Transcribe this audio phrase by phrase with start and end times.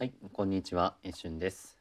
[0.00, 1.76] はい、こんにちは、えしゅんです。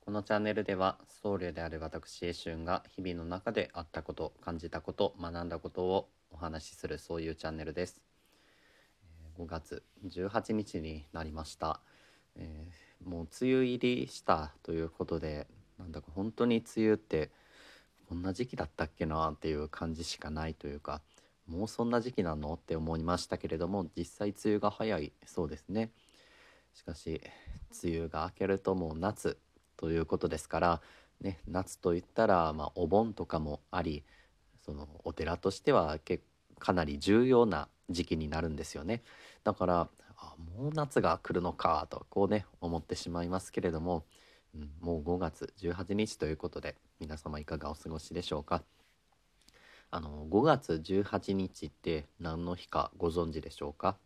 [0.00, 8.00] このチャンネルでは、僧侶である私、えしゅんが日々の中であったこと、感じたこと、学んだことをお話しする、そういうチャンネルです。
[9.38, 11.78] 5月18日になりました。
[12.34, 15.46] えーもう梅雨入りしたということで、
[15.78, 17.30] なんだか本当に梅雨って
[18.08, 21.02] こんな時期だったっけなっていう感じしかないというか、
[21.46, 22.54] もうそんな時期なの？
[22.54, 25.92] って思いましたけれども、実際梅雨が早いそうですね。
[26.74, 27.20] しかし
[27.82, 29.38] 梅雨が明けるともう夏
[29.76, 30.80] ということですから、
[31.20, 34.04] ね、夏といったら、まあ、お盆とかもあり
[34.64, 36.20] そのお寺としてはけ
[36.58, 39.02] かなり重要な時期になるんですよね。
[39.42, 44.04] だからあもう夏が来るのかとこうね思ってしまいますけれども、
[44.54, 48.62] うん、もう5月18日ということで皆様いかがお過ごしでしょうか。
[49.90, 53.96] あの5月18日って何の日かご存知でしょうか？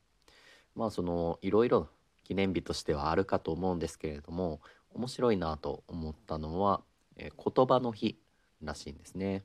[0.74, 1.88] まあそのいろいろ
[2.28, 6.82] 記念日としてはあるかと思うんですけれども面白いなと思ったのは、
[7.16, 8.18] えー言葉の日
[8.62, 9.44] らしいんですね。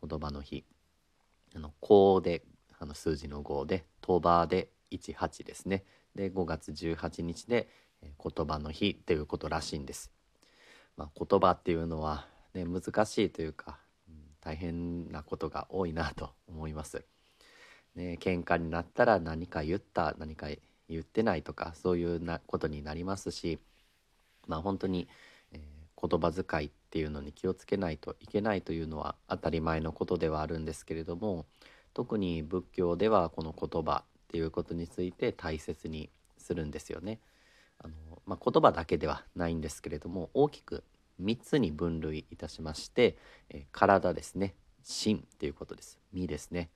[0.00, 0.64] 言葉の日。
[1.56, 2.44] あの5で
[2.78, 5.84] あの数字の5で当場で18ですね。
[6.14, 7.68] で5月18日で、
[8.00, 10.12] えー言葉の日っていうことらしいんです、
[10.96, 17.04] まあ、言葉っていうのは、ね、難しいというか、うん大変なことが多いなと思います。
[17.96, 20.46] ね、喧嘩になったら何か言った何か
[20.90, 23.58] 言ってないとかそういうなことになりますし
[24.46, 25.08] まあ本当に、
[25.52, 31.44] えー言葉遣いっていうのに気をつけないといけないというのは当たり前のことではあるんですけれども
[31.92, 37.20] 特に仏教ではこの言葉っていうことについて大切にするんですよね。
[37.78, 37.94] あの
[38.26, 40.84] まあ、言葉だけではないんですけれども大きく
[41.22, 43.16] 3つに分類いたしまして、
[43.50, 44.54] えー体ですね。
[44.82, 45.98] 心っていうことです。
[46.12, 46.70] 身ですね。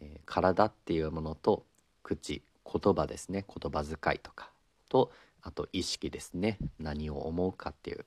[0.00, 1.64] え体っていうものと
[2.02, 2.42] 口。
[2.72, 3.44] 言葉ですね。
[3.46, 4.50] 言葉遣いとか。
[4.88, 6.58] とあと意識ですね。
[6.78, 8.04] 何を思うかっていう。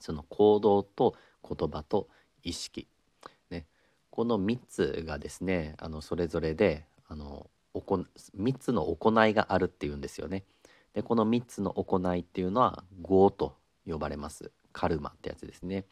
[0.00, 2.08] その行動と言葉と
[2.42, 2.86] 意識、
[3.50, 3.66] ね、
[4.10, 8.04] この3つがですねあのそれぞれであのおこ
[8.38, 10.44] 3つの行いがあるっていうんですよね。
[10.94, 13.56] でこの3つの行いっていうのは業と
[13.86, 14.50] 呼ばれます。
[14.72, 15.84] カルマってやつですね。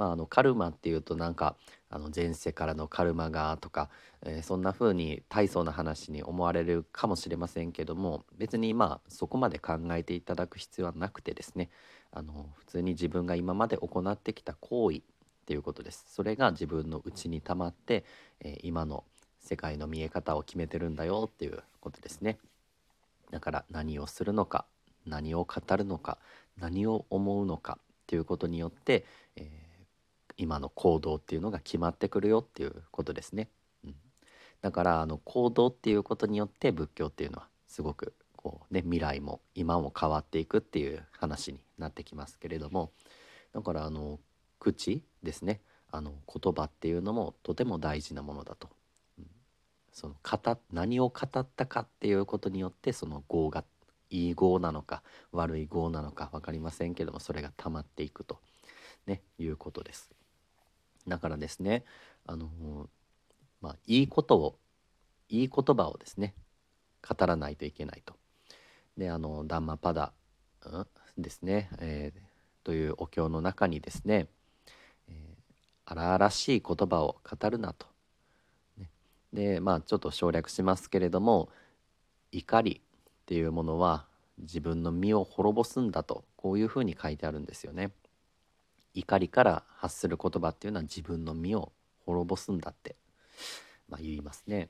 [0.00, 1.56] まあ、あのカルマっていうとなんか
[1.90, 3.90] あの前世からのカルマがとか、
[4.22, 11.68] えーそんな風に大層な話に思われるかもしれませんけども別にまあそこまで考えていただく必要はなくてですね
[12.12, 15.02] あの普通に自分が今まで行ってきた行為っ
[15.44, 16.06] ていうことです。
[16.08, 18.06] それが自分の内に溜まって、
[18.40, 19.04] えー今の
[19.38, 22.38] 世界の見え方を決めてるんだよっていうことですね。
[23.30, 24.64] だから何をするのか
[25.06, 26.16] 何を語るのか
[26.58, 29.04] 何を思うのかっていうことによって、
[29.36, 29.69] えー
[30.40, 33.50] 今の行動っていうのが決まってくるよっていうことですね。
[33.84, 33.94] うん、
[34.62, 42.90] だからあの行動っていうことによって仏教っていうのはすごくこうね未来も今も変わっていくっていう話になってきますけれども
[43.52, 44.18] だからあの
[44.58, 45.60] 口ですね
[45.92, 48.70] あの言葉っていうのもとても大事なものだと。
[49.18, 49.26] うん
[49.92, 53.64] その語何を語ったかっていうことによってその業が
[54.08, 55.02] いい業なのか
[55.32, 58.38] 悪い業なのか分かりませんけどもそれが溜まっていくと、
[59.06, 60.10] ね、いうことです。
[61.06, 61.84] だからですね
[62.26, 62.48] あの
[63.60, 64.58] まあいいことを
[65.28, 66.34] いい言葉をですね
[67.06, 68.14] 語らないといけないと。
[68.96, 70.12] であのダンマパダ、
[70.62, 72.20] うんですね、えー
[72.62, 74.28] というお経の中にですね、
[75.08, 75.40] えー
[75.86, 77.88] 荒々しい言葉を語るなと。
[78.78, 78.90] ね
[79.32, 81.48] でまあちょっと省略しますけれども
[82.30, 84.06] 怒りっていうものは
[84.38, 87.90] 自分の身を滅ぼすんだとこういうふうに書いてあるんですよね。
[88.94, 91.72] 怒りから発する言葉っていうのは自分の身を
[92.06, 92.96] 滅ぼすんだって、
[93.88, 94.68] まあ、言いますね。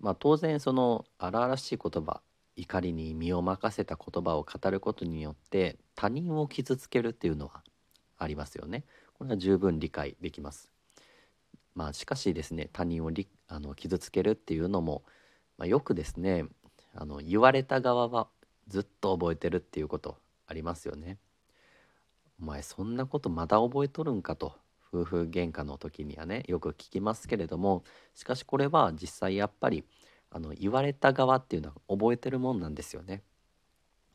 [0.00, 2.20] まあ当然その荒々しい言葉
[2.56, 7.62] 怒りに身を任せた言葉を語ることによって他人を傷つけるっていうのは
[8.18, 8.84] ありますよね。
[9.14, 10.70] これは十分理解できます。
[11.74, 13.12] まあしかしですね他人を
[13.48, 15.04] あの傷つけるっていうのも、
[15.56, 16.44] まあ、よくですね
[16.94, 18.28] あの言われた側は
[18.66, 21.18] ずっと覚えてるっていうことありますよね。
[22.40, 24.36] お前そんなことまだ覚えとるんか？
[24.36, 24.54] と
[24.92, 29.84] 夫婦喧嘩の時にはねよく聞きますけれどもしかしこれは実際やっぱり
[30.30, 33.22] あの言われた側っていうのは覚えてるもんなんですよね。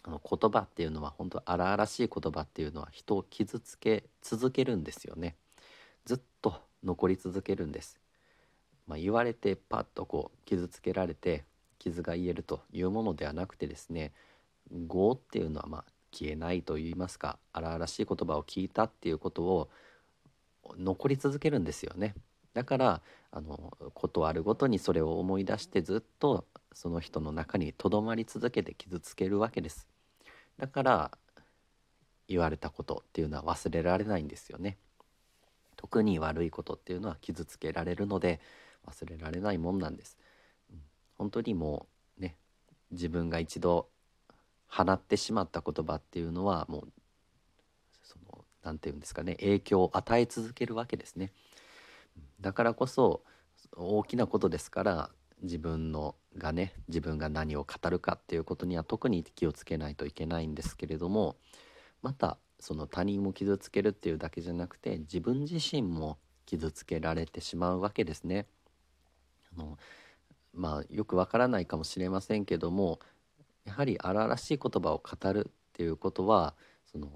[0.06, 5.36] あの言葉っていうのは本当荒々しい言葉っていうのは人を傷つけ続けるんですよね。
[6.06, 8.00] ずっと残り続けるんです。
[8.86, 11.46] まあ、言われてパッとこう傷つけられて
[11.80, 14.12] 傷が癒えるというものではなくてですね
[14.72, 19.70] 業っていうのはまあ消えないと言いますか荒々しい言葉を聞いたっていうことを
[20.78, 22.14] 残り続けるんですよね
[22.54, 23.02] だから
[23.32, 29.88] あのことあるごとにそれを思い出してずっとその人の中にとどまり続けて傷つけるわけです
[30.58, 31.12] だから
[32.28, 34.78] 言われたことっていうのは忘れられないんですよね。
[35.76, 38.40] 特に悪いことっていうのは傷つけられるので
[38.88, 40.18] 忘れられないもんなんです。
[40.72, 40.82] うん、
[41.18, 41.88] 本当にも
[42.18, 42.36] うね
[42.92, 43.90] 自分が一度
[44.76, 46.88] 放ってしまった言葉っていうのはもう
[48.02, 51.32] その何て言うんですかね影響を与え続けるわけですね。
[52.42, 53.22] だからこそ
[53.76, 55.10] 大きなことですから
[55.44, 61.36] 自分のがね自分が何を語るかっていうことには特に気をつけないといけないんですけれども
[62.02, 68.48] またその他人も傷つけるっていうだけじゃなくて自分自身も傷つけられてしまうわけですね。
[69.56, 69.78] あの
[70.54, 73.00] まあよくわからないかもしれませんけども
[73.66, 76.54] やはり荒々しい言葉を語るっていうことは
[76.92, 77.10] その、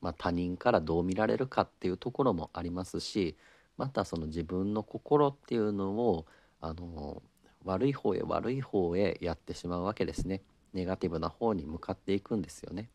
[0.00, 3.36] まあ、他人からどう見られるかっていうところもありますし
[3.76, 6.26] またその自分の心っていうのを
[6.60, 7.22] あの
[7.64, 10.42] 悪い方へ悪い方へやってしまうわけですね。
[10.72, 12.90] ネガティブな方に向かっていくんですよね。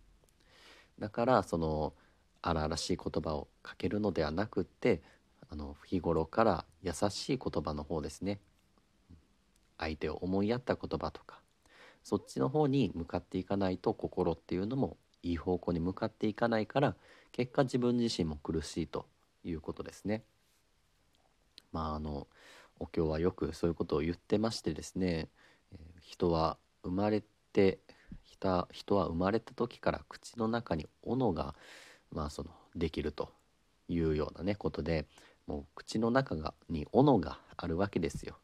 [1.00, 1.94] だからその
[2.42, 5.02] 荒々しい言葉をかけるのではなくって
[5.50, 8.40] あの日頃から優しい言葉の方ですね。
[9.78, 11.40] 相手を思いやった言葉とか
[12.07, 16.95] そっちの方に向かっていかないと心っていうのもいい方向に向かっていかないから
[17.33, 19.06] 結果自分自身も苦しいと
[19.44, 20.24] いうことですね。
[21.74, 22.30] まああの
[22.80, 25.27] お経はよくそういうことを言ってましてですね、
[25.74, 27.21] え人は生まれ
[27.51, 27.80] て
[28.71, 31.56] 人は生まれた時から口の中に斧が、
[32.13, 33.33] まあ、そのできると
[33.89, 35.07] いうようなねことで
[35.45, 38.38] もう口の中がに斧があるわけですよ。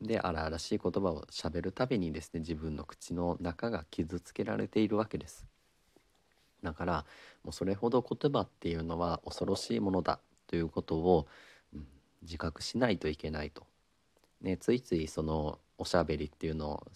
[0.00, 5.46] で荒々しい言葉をしゃべるたびにですね自分の口の中が傷つけられているわけです。
[6.62, 7.04] だから
[7.42, 11.26] もうそれほど言葉っていうのは恐ろしいものだということを
[12.22, 13.66] 自覚しないといけないと。
[14.40, 16.86] ね、ついついそのおしゃべりっていうのを、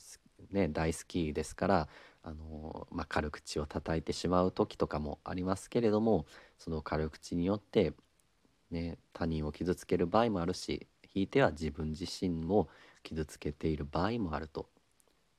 [0.51, 1.89] ね、大好きですから
[2.23, 6.27] あの、まあ、軽口を叩いてしまう時とかもありますけれども
[6.59, 7.95] その軽口によって、
[8.71, 12.69] ね、他人を傷つける場合もあるしひいては自分自身を
[13.03, 14.69] 傷つけている場合もあると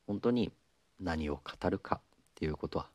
[0.06, 0.52] 本当に
[1.00, 2.00] 何を語るかっ
[2.34, 2.88] ていうことは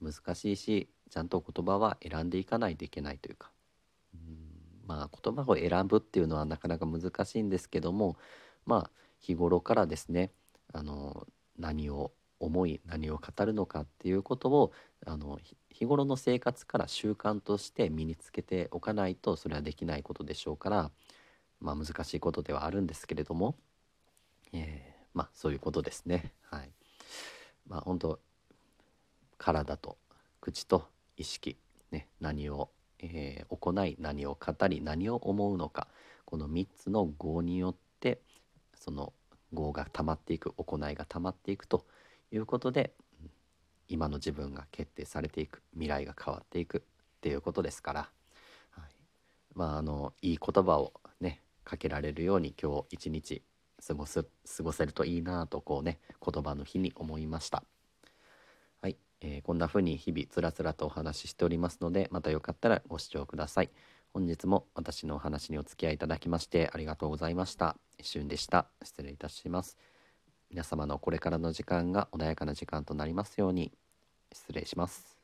[0.00, 3.50] 難しいしちゃんと言葉は選んでいかないといけないというか
[4.86, 8.16] まあ、言葉を選ぶっていうのはなかなか難しいんですけども
[8.66, 8.90] まあ
[9.20, 10.30] 日頃からですね
[10.72, 11.26] あの
[11.58, 14.72] 何を思い何を語るのかっていうことを
[15.06, 15.38] あの
[15.70, 20.90] 日頃の生活から習慣として身につけておかないとそれはできないことでしょうから、
[21.60, 23.56] まあ、難しいことではあるんですけれども、
[24.54, 26.32] えー、まあそういうことですね。
[26.50, 26.70] はい、
[27.66, 28.20] まあ本当
[29.36, 29.98] 体と
[30.40, 31.58] 口と意識、
[31.90, 32.70] ね、何を
[33.04, 35.88] えー、行い何を語り何を思うのか
[36.24, 38.20] この3つの業によって
[38.74, 39.12] その
[39.52, 41.84] 業が溜まっていく行いが溜まっていくと
[42.32, 42.92] いうことで
[43.88, 46.80] 今の自分が決定されていく未来が変わっていくっ
[47.20, 48.00] ていうことですから、
[48.70, 48.82] はい、
[49.54, 53.42] まああのいい言葉をねかけられるように今日一日
[53.86, 54.24] 過ごす
[54.56, 57.62] 過ごせるといいなとこうね言葉の日に思いました。
[58.80, 58.96] はい。
[59.20, 63.70] えー、こんな風に日々つらつらとお話ししておりますのでまたよかったらご視聴ください。
[64.12, 67.76] 本日も私のお話にお付き合いいただきましてありがとうございました。
[67.98, 68.66] 一瞬でした。
[68.82, 69.76] 失礼いたします。
[70.50, 73.72] 皆様のこれからの時間が穏やかな時間となりますように。
[74.32, 75.18] 失礼します。